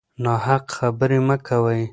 ناحق 0.23 0.65
خبرې 0.77 1.19
مه 1.27 1.37
کوئ. 1.47 1.81